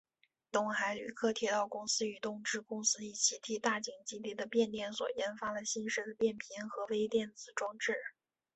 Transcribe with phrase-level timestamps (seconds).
[0.51, 7.93] 东海旅客铁道公司与东芝公司一起替大井基地的变电所研发了新式的变频和微电子装置。